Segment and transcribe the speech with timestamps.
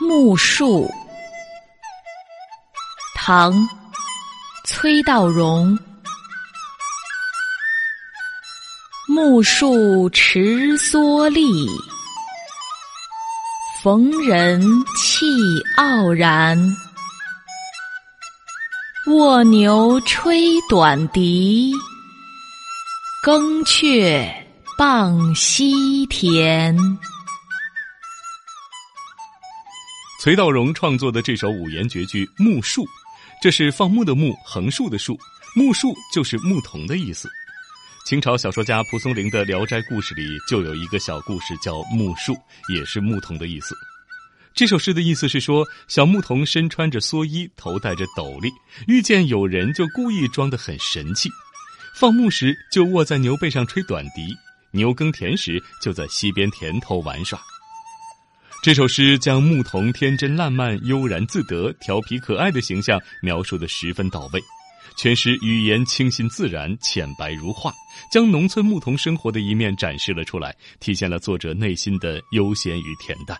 [0.00, 0.90] 木树，
[3.14, 3.52] 唐·
[4.64, 5.78] 崔道融。
[9.06, 11.66] 木树持蓑笠，
[13.82, 14.60] 逢人
[14.96, 15.26] 气
[15.76, 16.58] 傲然。
[19.08, 21.72] 卧牛吹短笛，
[23.22, 24.46] 耕雀
[24.78, 26.76] 傍溪田。
[30.22, 32.84] 崔道融创作的这首五言绝句《木树》，
[33.42, 35.18] 这是放牧的牧，横竖的竖，
[35.56, 37.28] 木树就是牧童的意思。
[38.06, 42.36] 清朝小说家蒲松龄的《聊斋故事》里就有一个小故事叫木树，
[42.72, 43.74] 也是牧童的意思。
[44.54, 48.48] 这首诗的意思是说，小牧童身穿着蓑衣，头戴着斗笠，
[48.86, 51.28] 遇见有人就故意装得很神气。
[51.96, 54.32] 放牧时就卧在牛背上吹短笛，
[54.70, 57.42] 牛耕田时就在溪边田头玩耍。
[58.62, 64.40] 这首诗将牧童天真烂漫、悠然自得、调皮可爱的形象描述的十分到位，
[64.96, 67.72] 全诗语言清新自然、浅白如画，
[68.12, 73.36] 将农村牧童生活的一面展示了出来，体现了作者内心的悠闲与恬淡。